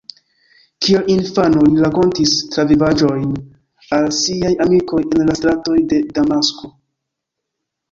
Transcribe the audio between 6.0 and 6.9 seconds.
Damasko.